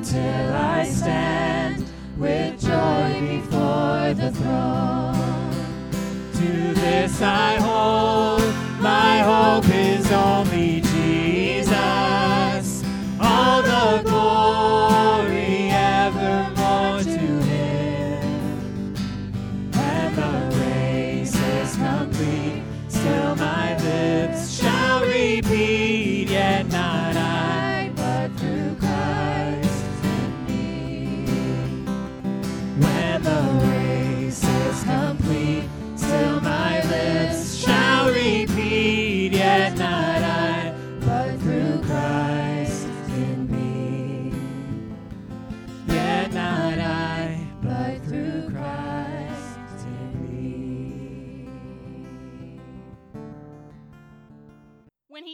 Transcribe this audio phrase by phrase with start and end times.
[0.00, 1.84] until I stand
[2.16, 5.90] with joy before the throne.
[6.36, 7.59] To this I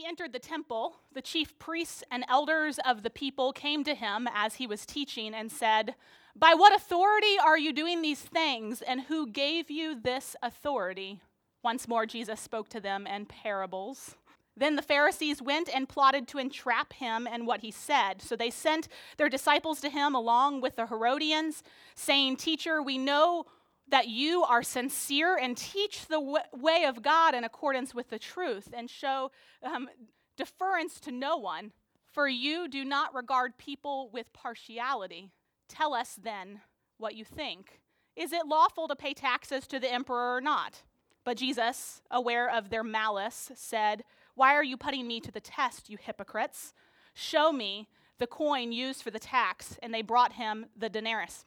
[0.06, 4.28] he entered the temple, the chief priests and elders of the people came to him
[4.32, 5.96] as he was teaching and said,
[6.36, 11.20] By what authority are you doing these things, and who gave you this authority?
[11.64, 14.14] Once more, Jesus spoke to them in parables.
[14.56, 18.22] Then the Pharisees went and plotted to entrap him in what he said.
[18.22, 18.86] So they sent
[19.16, 21.64] their disciples to him along with the Herodians,
[21.96, 23.46] saying, Teacher, we know
[23.88, 28.18] that you are sincere and teach the w- way of God in accordance with the
[28.18, 29.30] truth and show
[29.62, 29.88] um,
[30.36, 31.72] deference to no one,
[32.12, 35.30] for you do not regard people with partiality.
[35.68, 36.60] Tell us then
[36.98, 37.80] what you think.
[38.16, 40.82] Is it lawful to pay taxes to the emperor or not?
[41.24, 45.90] But Jesus, aware of their malice, said, Why are you putting me to the test,
[45.90, 46.72] you hypocrites?
[47.14, 47.88] Show me
[48.18, 49.76] the coin used for the tax.
[49.82, 51.44] And they brought him the denarius.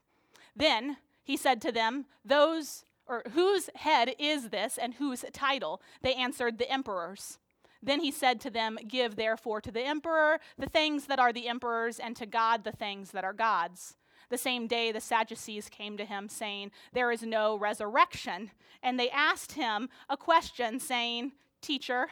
[0.55, 0.97] Then
[1.29, 5.79] he said to them, Those or whose head is this and whose title?
[6.01, 7.37] They answered, The emperor's.
[7.83, 11.47] Then he said to them, Give therefore to the emperor the things that are the
[11.47, 13.95] emperor's, and to God the things that are God's.
[14.31, 18.49] The same day, the Sadducees came to him, saying, There is no resurrection.
[18.81, 22.07] And they asked him a question, saying, Teacher,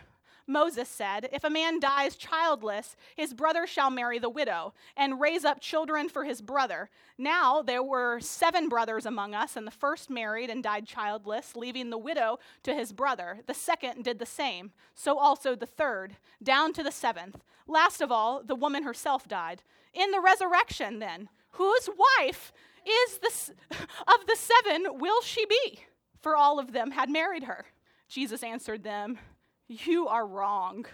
[0.47, 5.43] Moses said, If a man dies childless, his brother shall marry the widow and raise
[5.43, 6.89] up children for his brother.
[7.17, 11.89] Now there were seven brothers among us, and the first married and died childless, leaving
[11.89, 13.39] the widow to his brother.
[13.45, 17.43] The second did the same, so also the third, down to the seventh.
[17.67, 19.61] Last of all, the woman herself died.
[19.93, 21.89] In the resurrection, then, whose
[22.19, 22.53] wife
[22.85, 23.53] is the
[24.07, 25.81] of the seven will she be?
[26.21, 27.65] For all of them had married her.
[28.07, 29.19] Jesus answered them,
[29.67, 30.85] you are wrong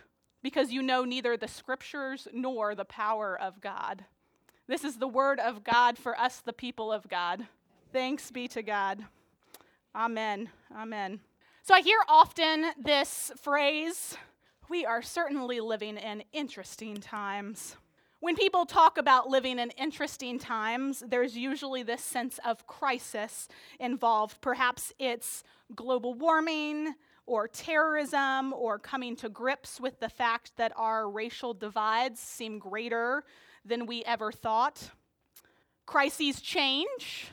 [0.41, 4.05] because you know neither the scriptures nor the power of God.
[4.67, 7.47] This is the word of God for us, the people of God.
[7.91, 9.05] Thanks be to God.
[9.95, 10.49] Amen.
[10.75, 11.19] Amen.
[11.63, 14.17] So I hear often this phrase
[14.69, 17.75] we are certainly living in interesting times.
[18.21, 23.49] When people talk about living in interesting times, there's usually this sense of crisis
[23.79, 24.39] involved.
[24.39, 25.43] Perhaps it's
[25.75, 32.19] global warming, or terrorism or coming to grips with the fact that our racial divides
[32.19, 33.23] seem greater
[33.65, 34.91] than we ever thought.
[35.85, 37.31] Crises change,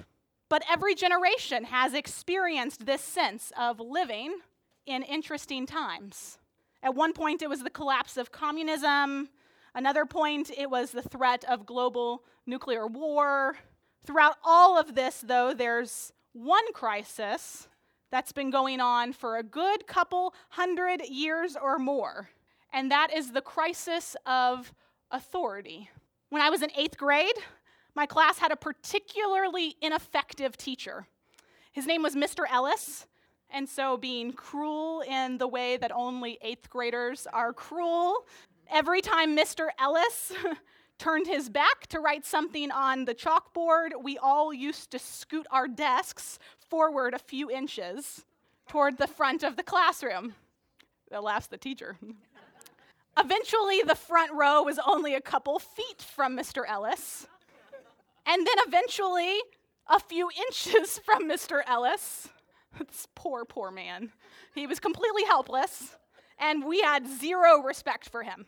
[0.49, 4.39] but every generation has experienced this sense of living
[4.87, 6.39] in interesting times.
[6.83, 9.29] At one point, it was the collapse of communism.
[9.75, 13.57] Another point, it was the threat of global nuclear war.
[14.05, 17.69] Throughout all of this, though, there's one crisis
[18.11, 22.31] that's been going on for a good couple hundred years or more,
[22.73, 24.73] and that is the crisis of
[25.11, 25.91] authority.
[26.29, 27.37] When I was in eighth grade,
[27.95, 31.07] my class had a particularly ineffective teacher.
[31.73, 32.45] His name was Mr.
[32.51, 33.07] Ellis,
[33.51, 38.27] and so being cruel in the way that only eighth graders are cruel,
[38.69, 39.69] every time Mr.
[39.79, 40.33] Ellis
[40.99, 45.67] turned his back to write something on the chalkboard, we all used to scoot our
[45.67, 46.39] desks
[46.71, 48.25] forward a few inches
[48.69, 50.35] toward the front of the classroom.
[51.11, 51.97] That laughs the teacher.
[53.19, 56.63] Eventually, the front row was only a couple feet from Mr.
[56.67, 57.27] Ellis.
[58.25, 59.37] And then eventually,
[59.89, 61.63] a few inches from Mr.
[61.67, 62.29] Ellis.
[62.79, 64.13] This poor, poor man.
[64.55, 65.97] He was completely helpless,
[66.39, 68.47] and we had zero respect for him.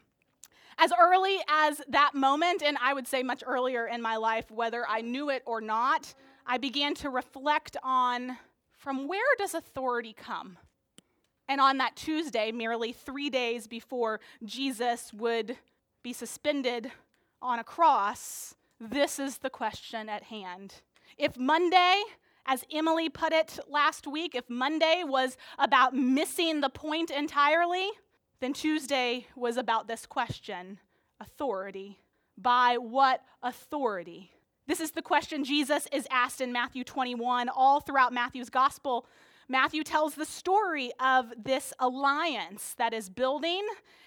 [0.78, 4.86] As early as that moment, and I would say much earlier in my life, whether
[4.88, 6.14] I knew it or not,
[6.46, 8.38] I began to reflect on
[8.76, 10.58] from where does authority come?
[11.48, 15.56] And on that Tuesday, merely three days before Jesus would
[16.02, 16.90] be suspended
[17.40, 20.74] on a cross, this is the question at hand.
[21.18, 22.02] If Monday,
[22.46, 27.88] as Emily put it last week, if Monday was about missing the point entirely,
[28.40, 30.80] then Tuesday was about this question
[31.20, 32.00] authority.
[32.36, 34.32] By what authority?
[34.66, 39.06] This is the question Jesus is asked in Matthew 21, all throughout Matthew's gospel.
[39.48, 43.66] Matthew tells the story of this alliance that is building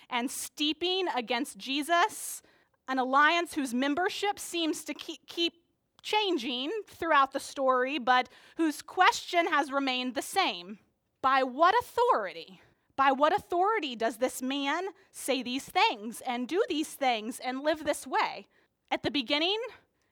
[0.10, 2.42] and steeping against Jesus,
[2.88, 5.54] an alliance whose membership seems to keep,
[6.02, 10.78] changing throughout the story, but whose question has remained the same
[11.24, 12.62] By what authority?
[12.96, 17.84] By what authority does this man say these things and do these things and live
[17.84, 18.46] this way?
[18.92, 19.58] At the beginning,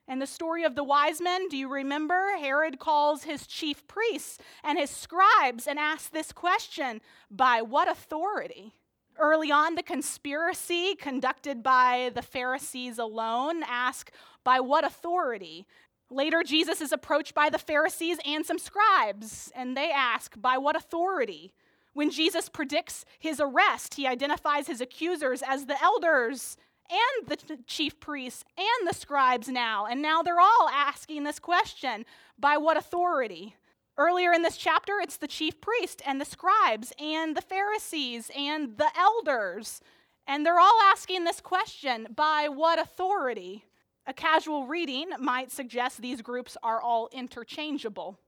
[0.06, 2.36] and the story of the wise men, do you remember?
[2.38, 8.74] Herod calls his chief priests and his scribes and asks this question By what authority?
[9.16, 14.10] Early on, the conspiracy conducted by the Pharisees alone ask,
[14.42, 15.66] By what authority?
[16.10, 20.76] Later, Jesus is approached by the Pharisees and some scribes, and they ask, By what
[20.76, 21.54] authority?
[21.94, 26.56] When Jesus predicts his arrest, he identifies his accusers as the elders
[26.90, 29.86] and the chief priests and the scribes now.
[29.86, 32.04] And now they're all asking this question
[32.38, 33.56] by what authority?
[33.96, 38.76] Earlier in this chapter, it's the chief priest and the scribes and the Pharisees and
[38.76, 39.80] the elders.
[40.26, 43.64] And they're all asking this question by what authority?
[44.06, 48.18] A casual reading might suggest these groups are all interchangeable.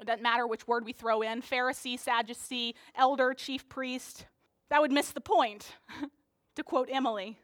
[0.00, 4.26] It doesn't matter which word we throw in Pharisee, Sadducee, elder, chief priest.
[4.68, 5.76] That would miss the point,
[6.56, 7.38] to quote Emily.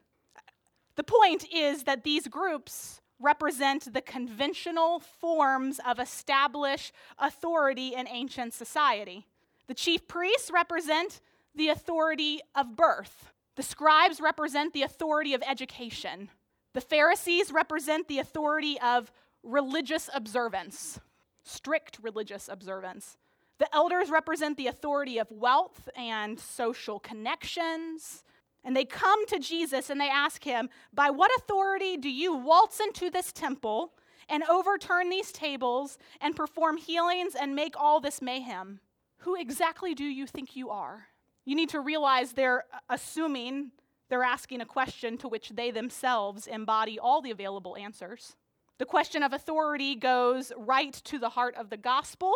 [0.98, 8.52] The point is that these groups represent the conventional forms of established authority in ancient
[8.52, 9.24] society.
[9.68, 11.20] The chief priests represent
[11.54, 13.32] the authority of birth.
[13.54, 16.30] The scribes represent the authority of education.
[16.74, 19.12] The Pharisees represent the authority of
[19.44, 20.98] religious observance,
[21.44, 23.16] strict religious observance.
[23.58, 28.24] The elders represent the authority of wealth and social connections.
[28.68, 32.80] And they come to Jesus and they ask him, By what authority do you waltz
[32.80, 33.94] into this temple
[34.28, 38.80] and overturn these tables and perform healings and make all this mayhem.
[39.20, 41.06] Who exactly do you think you are?
[41.46, 43.70] You need to realize they're assuming
[44.10, 48.36] they're asking a question to which they themselves embody all the available answers.
[48.76, 52.34] The question of authority goes right to the heart of the gospel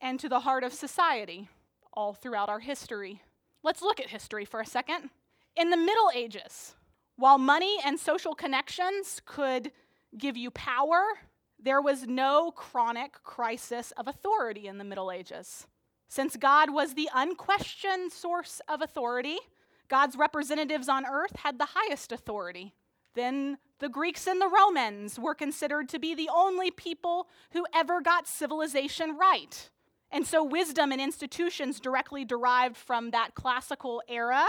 [0.00, 1.48] and to the heart of society
[1.92, 3.20] all throughout our history.
[3.64, 5.10] Let's look at history for a second.
[5.54, 6.74] In the Middle Ages,
[7.16, 9.70] while money and social connections could
[10.16, 11.02] give you power,
[11.62, 15.66] there was no chronic crisis of authority in the Middle Ages.
[16.08, 19.36] Since God was the unquestioned source of authority,
[19.88, 22.74] God's representatives on earth had the highest authority.
[23.14, 28.00] Then the Greeks and the Romans were considered to be the only people who ever
[28.00, 29.68] got civilization right.
[30.10, 34.46] And so, wisdom and institutions directly derived from that classical era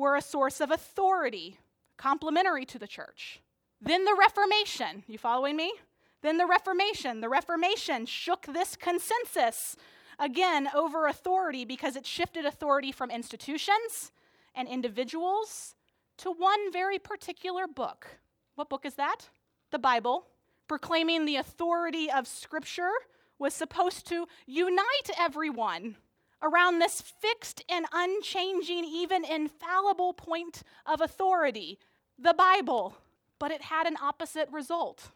[0.00, 1.58] were a source of authority,
[1.98, 3.40] complementary to the church.
[3.82, 5.74] Then the Reformation, you following me?
[6.22, 7.20] Then the Reformation.
[7.20, 9.76] The Reformation shook this consensus
[10.18, 14.10] again over authority because it shifted authority from institutions
[14.54, 15.74] and individuals
[16.16, 18.06] to one very particular book.
[18.54, 19.28] What book is that?
[19.70, 20.24] The Bible,
[20.66, 22.90] proclaiming the authority of Scripture
[23.38, 25.96] was supposed to unite everyone
[26.42, 31.78] around this fixed and unchanging, even infallible point of authority,
[32.18, 32.96] the Bible.
[33.38, 35.10] But it had an opposite result.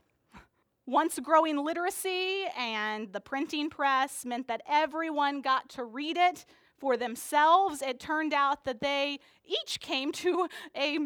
[0.87, 6.45] Once growing literacy and the printing press meant that everyone got to read it
[6.76, 10.99] for themselves, it turned out that they each came to a,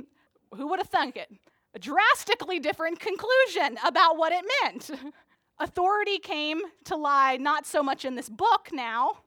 [0.56, 1.30] who would have thunk it,
[1.74, 4.90] a drastically different conclusion about what it meant.
[5.60, 9.18] Authority came to lie not so much in this book now,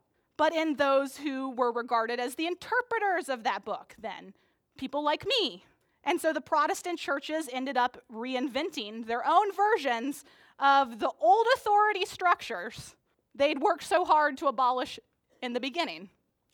[0.41, 4.33] but in those who were regarded as the interpreters of that book then,
[4.75, 5.63] people like me.
[6.03, 10.25] And so the Protestant churches ended up reinventing their own versions
[10.57, 12.95] of the old authority structures
[13.35, 14.99] they'd worked so hard to abolish
[15.43, 16.09] in the beginning.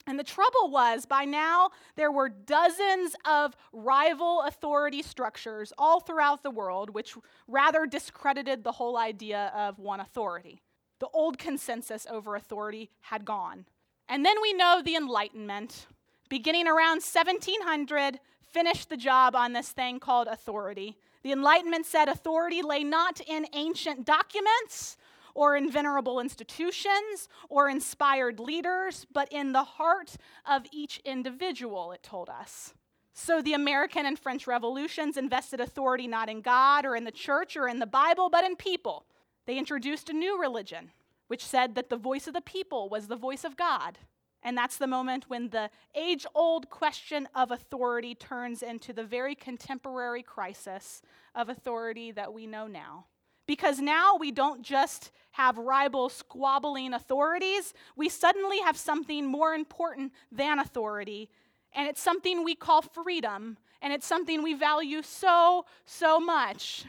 [0.06, 6.44] And the trouble was, by now, there were dozens of rival authority structures all throughout
[6.44, 7.16] the world, which
[7.48, 10.62] rather discredited the whole idea of one authority.
[11.00, 13.66] The old consensus over authority had gone.
[14.10, 15.88] And then we know the Enlightenment,
[16.30, 20.98] beginning around 1700, finished the job on this thing called authority.
[21.24, 24.98] The Enlightenment said authority lay not in ancient documents
[25.36, 32.02] or in venerable institutions or inspired leaders, but in the heart of each individual, it
[32.02, 32.74] told us.
[33.14, 37.58] So the American and French revolutions invested authority not in God or in the church
[37.58, 39.06] or in the Bible, but in people.
[39.46, 40.92] They introduced a new religion,
[41.28, 43.98] which said that the voice of the people was the voice of God.
[44.44, 49.36] And that's the moment when the age old question of authority turns into the very
[49.36, 51.02] contemporary crisis
[51.36, 53.06] of authority that we know now.
[53.46, 60.12] Because now we don't just have rival squabbling authorities, we suddenly have something more important
[60.32, 61.30] than authority,
[61.74, 66.86] and it's something we call freedom, and it's something we value so, so much.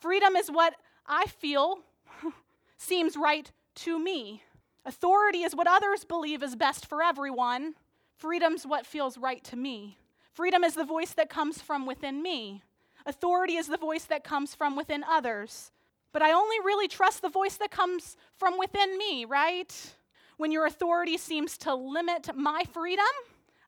[0.00, 0.74] Freedom is what
[1.06, 1.78] I feel
[2.76, 4.42] seems right to me.
[4.84, 7.74] Authority is what others believe is best for everyone.
[8.16, 9.98] Freedom's what feels right to me.
[10.32, 12.62] Freedom is the voice that comes from within me.
[13.06, 15.70] Authority is the voice that comes from within others.
[16.12, 19.74] But I only really trust the voice that comes from within me, right?
[20.36, 23.04] When your authority seems to limit my freedom,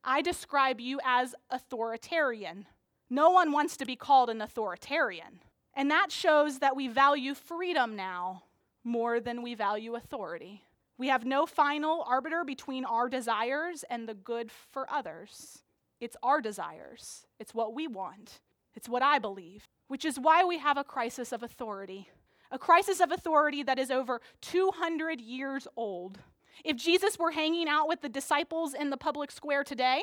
[0.03, 2.65] I describe you as authoritarian.
[3.09, 5.41] No one wants to be called an authoritarian.
[5.75, 8.43] And that shows that we value freedom now
[8.85, 10.63] more than we value authority.
[10.97, 15.63] We have no final arbiter between our desires and the good for others.
[15.99, 18.39] It's our desires, it's what we want,
[18.75, 22.09] it's what I believe, which is why we have a crisis of authority
[22.51, 26.19] a crisis of authority that is over 200 years old.
[26.63, 30.01] If Jesus were hanging out with the disciples in the public square today,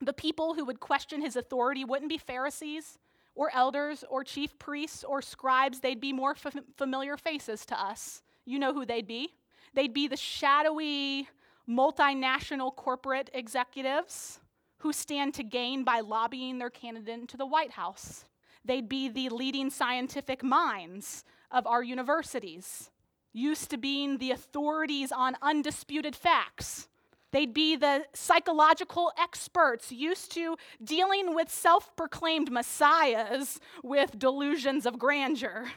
[0.00, 2.98] the people who would question his authority wouldn't be Pharisees
[3.34, 5.80] or elders or chief priests or scribes.
[5.80, 8.22] They'd be more f- familiar faces to us.
[8.44, 9.34] You know who they'd be.
[9.74, 11.28] They'd be the shadowy,
[11.68, 14.40] multinational corporate executives
[14.78, 18.24] who stand to gain by lobbying their candidate into the White House.
[18.64, 22.90] They'd be the leading scientific minds of our universities,
[23.32, 26.88] used to being the authorities on undisputed facts.
[27.32, 34.98] They'd be the psychological experts used to dealing with self proclaimed messiahs with delusions of
[34.98, 35.70] grandeur.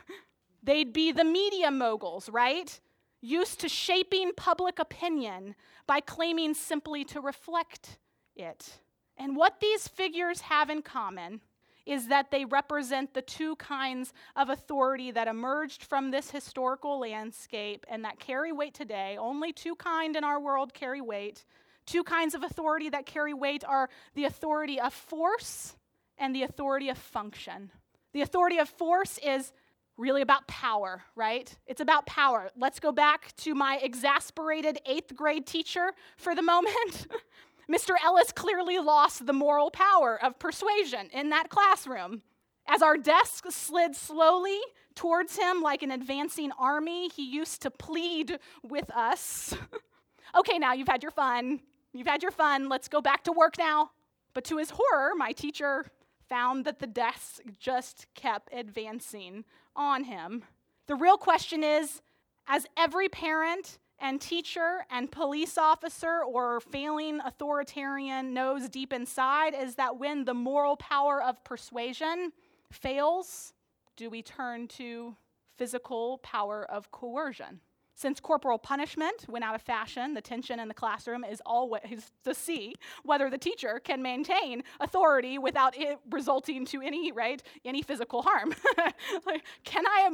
[0.63, 2.79] They'd be the media moguls, right?
[3.21, 5.55] Used to shaping public opinion
[5.87, 7.99] by claiming simply to reflect
[8.35, 8.79] it.
[9.17, 11.41] And what these figures have in common
[11.85, 17.85] is that they represent the two kinds of authority that emerged from this historical landscape
[17.89, 19.17] and that carry weight today.
[19.19, 21.45] Only two kind in our world carry weight.
[21.85, 25.75] Two kinds of authority that carry weight are the authority of force
[26.17, 27.71] and the authority of function.
[28.13, 29.51] The authority of force is
[29.97, 31.55] really about power, right?
[31.67, 32.49] It's about power.
[32.57, 37.07] Let's go back to my exasperated eighth grade teacher for the moment.
[37.71, 37.95] Mr.
[38.03, 42.21] Ellis clearly lost the moral power of persuasion in that classroom.
[42.67, 44.59] As our desk slid slowly
[44.95, 49.55] towards him like an advancing army, he used to plead with us.
[50.37, 51.59] okay, now you've had your fun.
[51.93, 52.69] You've had your fun.
[52.69, 53.91] Let's go back to work now.
[54.33, 55.85] But to his horror, my teacher
[56.27, 59.45] found that the desk just kept advancing
[59.75, 60.43] on him.
[60.87, 62.01] The real question is
[62.47, 69.75] as every parent and teacher and police officer or failing authoritarian knows deep inside is
[69.75, 72.31] that when the moral power of persuasion
[72.71, 73.53] fails,
[73.95, 75.15] do we turn to
[75.57, 77.61] physical power of coercion?
[77.97, 82.33] Since corporal punishment went out of fashion, the tension in the classroom is always to
[82.33, 88.21] see whether the teacher can maintain authority without it resulting to any right any physical
[88.21, 88.53] harm.
[89.25, 90.09] like, can I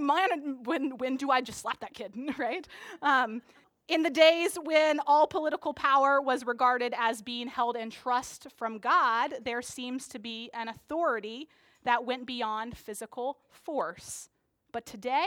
[0.63, 2.13] when when do I just slap that kid?
[2.37, 2.67] right.
[3.01, 3.41] Um,
[3.87, 8.77] in the days when all political power was regarded as being held in trust from
[8.77, 11.49] God, there seems to be an authority
[11.83, 14.29] that went beyond physical force.
[14.71, 15.25] But today,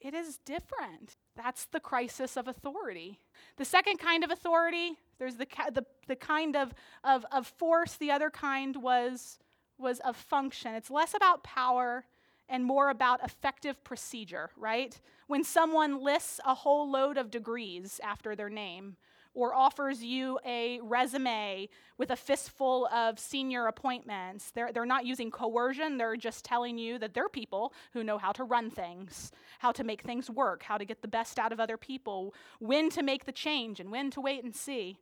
[0.00, 1.16] it is different.
[1.36, 3.18] That's the crisis of authority.
[3.56, 8.10] The second kind of authority, there's the, the, the kind of, of, of force, the
[8.10, 9.38] other kind was,
[9.78, 10.74] was of function.
[10.74, 12.04] It's less about power
[12.48, 15.00] and more about effective procedure, right?
[15.26, 18.96] When someone lists a whole load of degrees after their name,
[19.36, 24.50] or offers you a resume with a fistful of senior appointments.
[24.50, 28.32] They're, they're not using coercion, they're just telling you that they're people who know how
[28.32, 31.60] to run things, how to make things work, how to get the best out of
[31.60, 34.96] other people, when to make the change, and when to wait and see.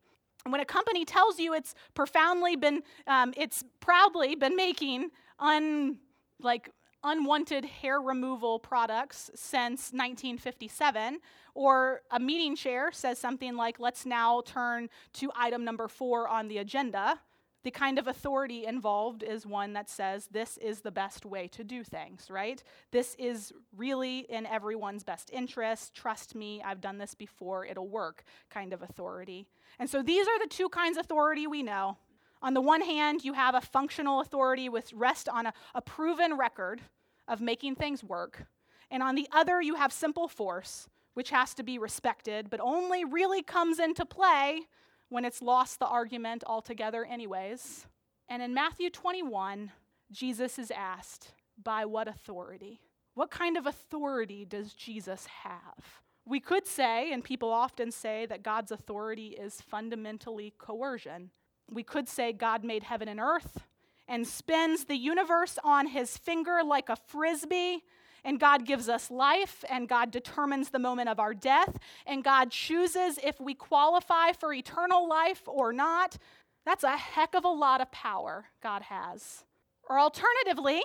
[0.47, 5.99] When a company tells you it's profoundly been, um, it's proudly been making un,
[6.41, 6.71] like
[7.05, 11.21] unwanted hair removal products since 1957,
[11.55, 16.49] or a meeting chair says something like, let's now turn to item number four on
[16.49, 17.21] the agenda,
[17.65, 21.65] the kind of authority involved is one that says this is the best way to
[21.65, 22.63] do things, right?
[22.91, 25.95] This is really in everyone's best interest.
[25.95, 29.47] Trust me, I've done this before, it'll work kind of authority.
[29.79, 31.97] And so these are the two kinds of authority we know.
[32.45, 36.37] On the one hand, you have a functional authority with rest on a, a proven
[36.37, 36.83] record
[37.27, 38.45] of making things work.
[38.91, 43.03] And on the other, you have simple force, which has to be respected, but only
[43.03, 44.67] really comes into play
[45.09, 47.87] when it's lost the argument altogether, anyways.
[48.29, 49.73] And in Matthew 21,
[50.13, 52.79] Jesus is asked, By what authority?
[53.15, 56.03] What kind of authority does Jesus have?
[56.27, 61.31] We could say, and people often say, that God's authority is fundamentally coercion.
[61.71, 63.65] We could say God made heaven and earth
[64.07, 67.83] and spins the universe on his finger like a frisbee.
[68.27, 72.51] And God gives us life, and God determines the moment of our death, and God
[72.51, 76.17] chooses if we qualify for eternal life or not.
[76.65, 79.45] That's a heck of a lot of power God has.
[79.91, 80.83] Or alternatively,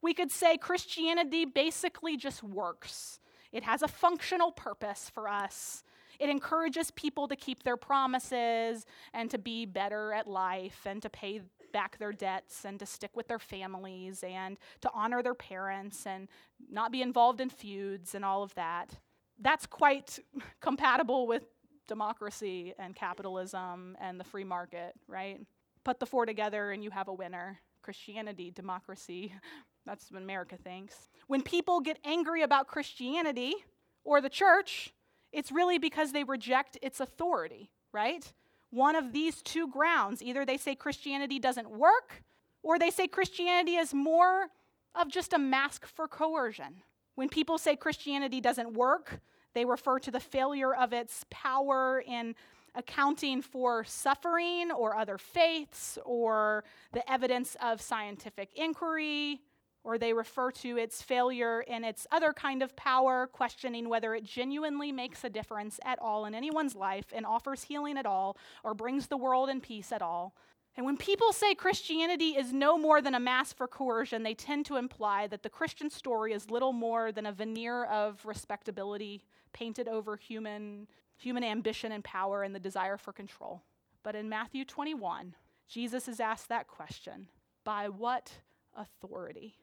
[0.00, 3.18] we could say Christianity basically just works.
[3.50, 5.82] It has a functional purpose for us.
[6.18, 11.10] It encourages people to keep their promises and to be better at life and to
[11.10, 16.06] pay back their debts and to stick with their families and to honor their parents
[16.06, 16.28] and
[16.70, 18.98] not be involved in feuds and all of that.
[19.40, 20.18] That's quite
[20.60, 21.44] compatible with
[21.86, 25.40] democracy and capitalism and the free market, right?
[25.84, 27.60] Put the four together and you have a winner.
[27.82, 29.32] Christianity, democracy,
[29.86, 31.08] that's what America thinks.
[31.28, 33.54] When people get angry about Christianity
[34.02, 34.92] or the church,
[35.36, 38.32] it's really because they reject its authority, right?
[38.70, 42.24] One of these two grounds either they say Christianity doesn't work,
[42.62, 44.48] or they say Christianity is more
[44.94, 46.82] of just a mask for coercion.
[47.16, 49.20] When people say Christianity doesn't work,
[49.52, 52.34] they refer to the failure of its power in
[52.74, 59.42] accounting for suffering or other faiths or the evidence of scientific inquiry
[59.86, 64.24] or they refer to its failure in its other kind of power, questioning whether it
[64.24, 68.74] genuinely makes a difference at all in anyone's life and offers healing at all or
[68.74, 70.34] brings the world in peace at all.
[70.76, 74.66] And when people say Christianity is no more than a mask for coercion, they tend
[74.66, 79.22] to imply that the Christian story is little more than a veneer of respectability
[79.52, 83.62] painted over human, human ambition and power and the desire for control.
[84.02, 85.36] But in Matthew 21,
[85.68, 87.28] Jesus is asked that question
[87.62, 88.32] by what
[88.76, 89.54] authority?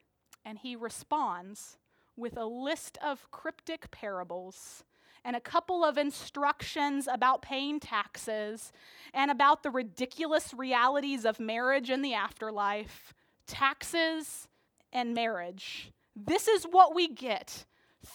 [0.45, 1.77] And he responds
[2.15, 4.83] with a list of cryptic parables
[5.25, 8.73] and a couple of instructions about paying taxes
[9.13, 13.13] and about the ridiculous realities of marriage and the afterlife,
[13.47, 14.47] taxes
[14.91, 15.91] and marriage.
[16.15, 17.65] This is what we get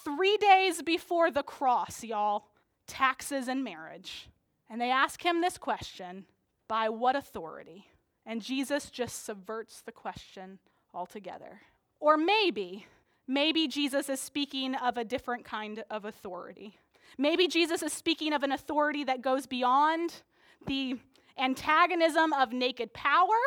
[0.05, 2.45] three days before the cross, y'all
[2.88, 4.29] taxes and marriage.
[4.69, 6.25] And they ask him this question
[6.67, 7.87] by what authority?
[8.27, 10.59] And Jesus just subverts the question
[10.93, 11.61] altogether.
[12.01, 12.87] Or maybe,
[13.27, 16.79] maybe Jesus is speaking of a different kind of authority.
[17.17, 20.23] Maybe Jesus is speaking of an authority that goes beyond
[20.67, 20.99] the
[21.39, 23.39] antagonism of naked power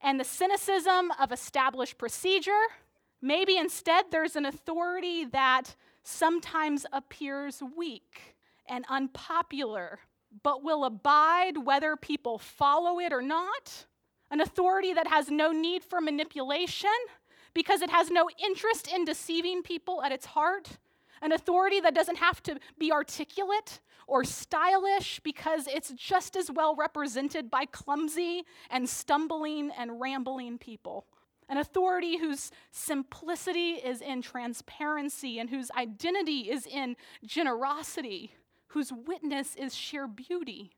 [0.00, 2.66] and the cynicism of established procedure.
[3.20, 8.36] Maybe instead there's an authority that sometimes appears weak
[8.66, 9.98] and unpopular,
[10.42, 13.86] but will abide whether people follow it or not.
[14.30, 16.90] An authority that has no need for manipulation
[17.54, 20.78] because it has no interest in deceiving people at its heart.
[21.22, 26.74] An authority that doesn't have to be articulate or stylish because it's just as well
[26.74, 31.06] represented by clumsy and stumbling and rambling people.
[31.48, 38.34] An authority whose simplicity is in transparency and whose identity is in generosity,
[38.68, 40.72] whose witness is sheer beauty.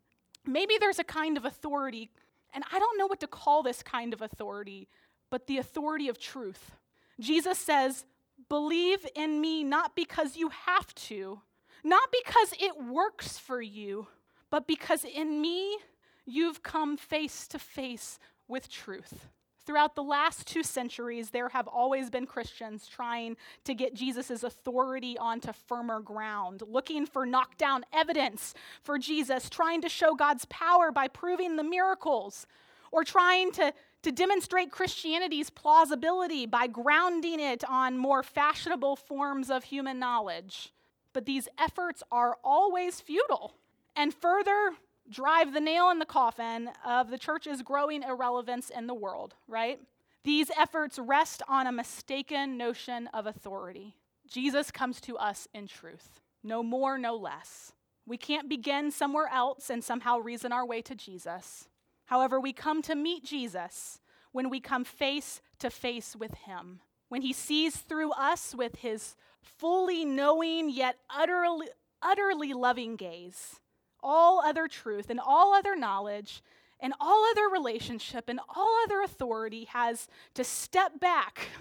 [0.47, 2.11] Maybe there's a kind of authority,
[2.55, 4.89] and I don't know what to call this kind of authority,
[5.33, 6.73] but the authority of truth.
[7.19, 8.05] Jesus says,
[8.51, 11.41] Believe in me not because you have to,
[11.83, 14.09] not because it works for you,
[14.51, 15.79] but because in me
[16.27, 19.29] you've come face to face with truth.
[19.65, 25.17] Throughout the last two centuries, there have always been Christians trying to get Jesus' authority
[25.17, 31.09] onto firmer ground, looking for knockdown evidence for Jesus, trying to show God's power by
[31.09, 32.47] proving the miracles,
[32.91, 39.65] or trying to, to demonstrate Christianity's plausibility by grounding it on more fashionable forms of
[39.65, 40.73] human knowledge.
[41.13, 43.55] But these efforts are always futile
[43.95, 44.73] and further
[45.11, 49.79] drive the nail in the coffin of the church's growing irrelevance in the world, right?
[50.25, 53.97] These efforts rest on a mistaken notion of authority.
[54.29, 57.73] Jesus comes to us in truth, no more, no less.
[58.07, 61.69] We can't begin somewhere else and somehow reason our way to Jesus.
[62.07, 64.01] However, we come to meet Jesus
[64.33, 69.17] when we come face to face with him, when he sees through us with his
[69.43, 71.69] fully knowing yet utterly,
[72.03, 73.61] utterly loving gaze
[74.03, 76.43] all other truth and all other knowledge
[76.81, 81.47] and all other relationship and all other authority has to step back.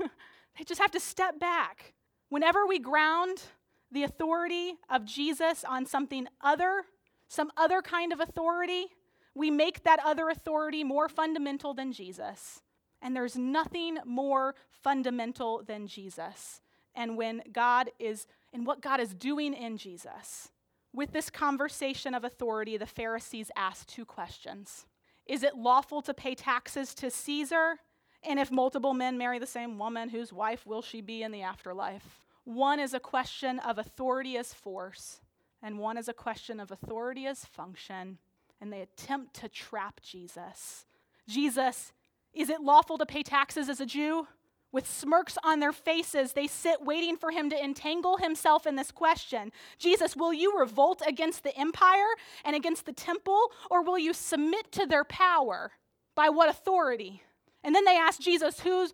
[0.57, 1.93] they just have to step back.
[2.29, 3.43] Whenever we ground
[3.91, 6.83] the authority of Jesus on something other,
[7.27, 8.87] some other kind of authority,
[9.33, 12.61] we make that other authority more fundamental than Jesus.
[13.01, 16.61] And there's nothing more fundamental than Jesus.
[16.93, 20.49] And when God is, and what God is doing in Jesus.
[20.93, 24.85] With this conversation of authority, the Pharisees asked two questions
[25.25, 27.79] Is it lawful to pay taxes to Caesar?
[28.23, 31.41] And if multiple men marry the same woman, whose wife will she be in the
[31.41, 32.19] afterlife?
[32.43, 35.21] One is a question of authority as force,
[35.61, 38.19] and one is a question of authority as function.
[38.61, 40.85] And they attempt to trap Jesus.
[41.27, 41.91] Jesus,
[42.33, 44.27] is it lawful to pay taxes as a Jew?
[44.71, 48.91] With smirks on their faces, they sit waiting for him to entangle himself in this
[48.91, 52.07] question Jesus, will you revolt against the empire
[52.45, 55.71] and against the temple, or will you submit to their power?
[56.15, 57.21] By what authority?
[57.63, 58.93] And then they ask Jesus, whose,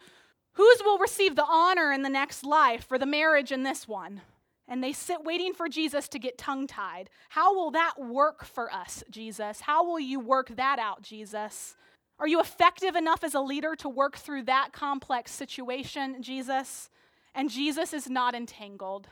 [0.53, 4.21] whose will receive the honor in the next life for the marriage in this one?
[4.67, 7.09] And they sit waiting for Jesus to get tongue tied.
[7.29, 9.61] How will that work for us, Jesus?
[9.61, 11.75] How will you work that out, Jesus?
[12.19, 16.89] Are you effective enough as a leader to work through that complex situation, Jesus?
[17.33, 19.07] And Jesus is not entangled.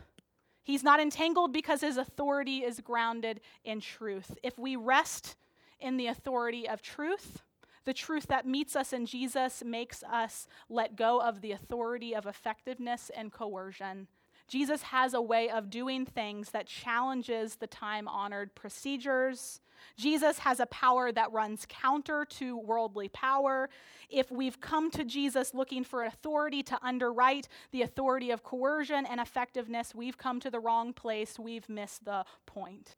[0.64, 4.36] He's not entangled because his authority is grounded in truth.
[4.42, 5.36] If we rest
[5.80, 7.44] in the authority of truth,
[7.86, 12.26] the truth that meets us in Jesus makes us let go of the authority of
[12.26, 14.08] effectiveness and coercion.
[14.48, 19.60] Jesus has a way of doing things that challenges the time honored procedures
[19.98, 23.70] Jesus has a power that runs counter to worldly power.
[24.10, 29.20] If we've come to Jesus looking for authority to underwrite the authority of coercion and
[29.20, 31.40] effectiveness, we've come to the wrong place.
[31.40, 32.96] We've missed the point.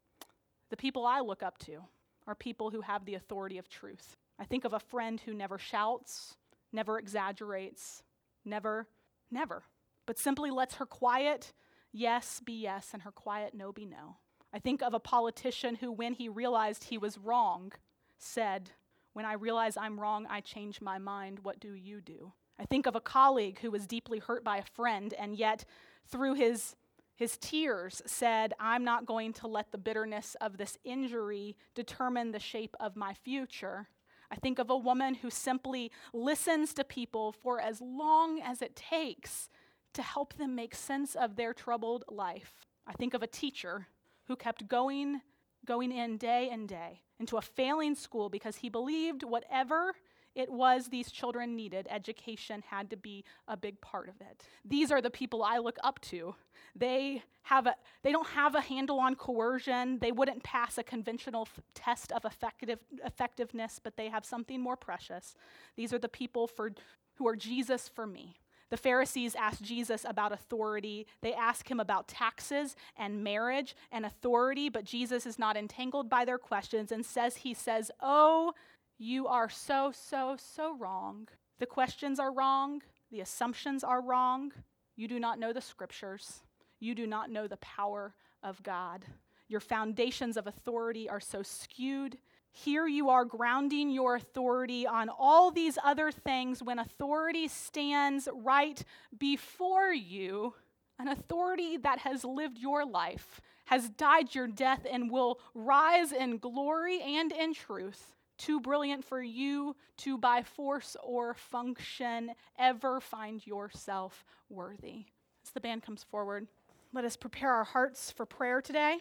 [0.70, 1.78] The people I look up to
[2.26, 4.16] are people who have the authority of truth.
[4.38, 6.36] I think of a friend who never shouts,
[6.72, 8.02] never exaggerates,
[8.44, 8.86] never,
[9.30, 9.62] never,
[10.08, 11.52] but simply lets her quiet
[11.92, 14.16] yes be yes and her quiet no be no.
[14.54, 17.72] I think of a politician who, when he realized he was wrong,
[18.16, 18.70] said,
[19.12, 21.40] When I realize I'm wrong, I change my mind.
[21.42, 22.32] What do you do?
[22.58, 25.66] I think of a colleague who was deeply hurt by a friend and yet,
[26.10, 26.74] through his
[27.14, 32.38] his tears said, I'm not going to let the bitterness of this injury determine the
[32.38, 33.88] shape of my future.
[34.30, 38.74] I think of a woman who simply listens to people for as long as it
[38.74, 39.50] takes
[39.94, 42.66] to help them make sense of their troubled life.
[42.86, 43.88] I think of a teacher
[44.26, 45.20] who kept going,
[45.66, 49.94] going in day and day into a failing school because he believed whatever
[50.38, 54.44] it was these children needed, education had to be a big part of it.
[54.64, 56.36] These are the people I look up to.
[56.76, 57.74] They have a
[58.04, 59.98] they don't have a handle on coercion.
[59.98, 64.76] They wouldn't pass a conventional f- test of effective, effectiveness, but they have something more
[64.76, 65.34] precious.
[65.76, 66.70] These are the people for
[67.14, 68.38] who are Jesus for me.
[68.70, 71.06] The Pharisees asked Jesus about authority.
[71.22, 76.24] They ask him about taxes and marriage and authority, but Jesus is not entangled by
[76.24, 78.52] their questions and says, He says, Oh,
[78.98, 81.28] you are so, so, so wrong.
[81.58, 82.82] The questions are wrong.
[83.10, 84.52] The assumptions are wrong.
[84.96, 86.42] You do not know the scriptures.
[86.80, 89.04] You do not know the power of God.
[89.48, 92.18] Your foundations of authority are so skewed.
[92.64, 98.82] Here you are grounding your authority on all these other things when authority stands right
[99.16, 100.54] before you,
[100.98, 106.38] an authority that has lived your life, has died your death, and will rise in
[106.38, 108.16] glory and in truth.
[108.38, 115.04] Too brilliant for you to, by force or function, ever find yourself worthy.
[115.44, 116.48] As the band comes forward,
[116.92, 118.98] let us prepare our hearts for prayer today.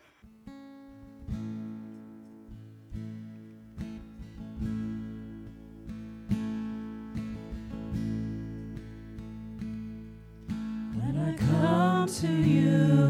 [12.08, 13.07] To you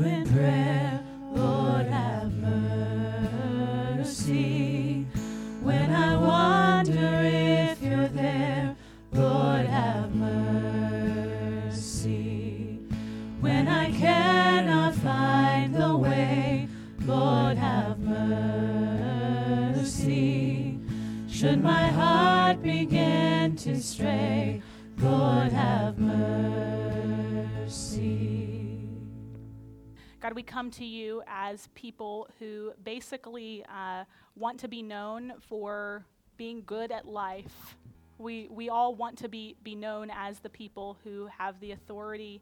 [30.58, 34.04] come to you as people who basically uh,
[34.36, 36.04] want to be known for
[36.36, 37.78] being good at life.
[38.18, 42.42] We, we all want to be, be known as the people who have the authority.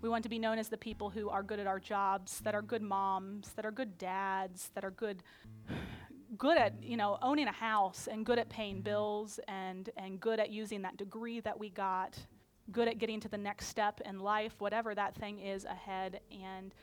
[0.00, 2.52] We want to be known as the people who are good at our jobs, that
[2.56, 5.22] are good moms, that are good dads, that are good
[6.36, 10.40] good at you know owning a house and good at paying bills and and good
[10.40, 12.18] at using that degree that we got
[12.72, 16.74] good at getting to the next step in life whatever that thing is ahead and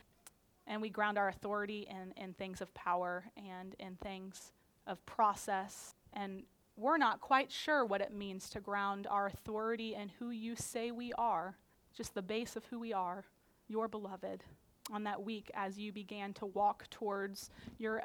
[0.70, 4.54] and we ground our authority in, in things of power and in things
[4.86, 5.96] of process.
[6.14, 6.44] And
[6.78, 10.92] we're not quite sure what it means to ground our authority in who you say
[10.92, 11.58] we are,
[11.98, 13.26] just the base of who we are,
[13.68, 14.44] your beloved.
[14.92, 18.04] On that week, as you began to walk towards your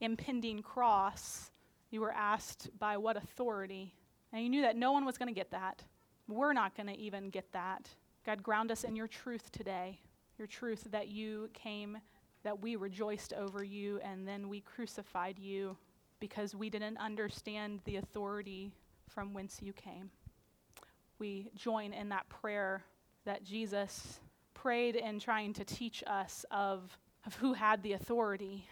[0.00, 1.50] impending cross,
[1.90, 3.94] you were asked by what authority.
[4.32, 5.82] And you knew that no one was going to get that.
[6.28, 7.88] We're not going to even get that.
[8.24, 10.00] God, ground us in your truth today
[10.38, 11.98] your truth that you came,
[12.42, 15.76] that we rejoiced over you, and then we crucified you
[16.20, 18.72] because we didn't understand the authority
[19.08, 20.10] from whence you came.
[21.18, 22.84] We join in that prayer
[23.24, 24.20] that Jesus
[24.54, 28.66] prayed in trying to teach us of, of who had the authority.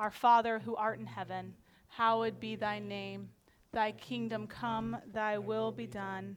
[0.00, 1.54] Our Father who art in heaven,
[1.88, 3.30] hallowed be thy name.
[3.72, 6.36] Thy kingdom come, thy will be done,